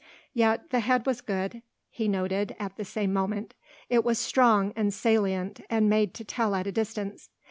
Yet 0.33 0.71
the 0.71 0.79
head 0.79 1.05
was 1.05 1.21
good, 1.21 1.61
he 1.91 2.07
noted 2.07 2.55
at 2.59 2.75
the 2.75 2.83
same 2.83 3.13
moment; 3.13 3.53
it 3.87 4.03
was 4.03 4.17
strong 4.17 4.73
and 4.75 4.91
salient 4.91 5.61
and 5.69 5.91
made 5.91 6.15
to 6.15 6.23
tell 6.23 6.55
at 6.55 6.65
a 6.65 6.71
distance. 6.71 7.29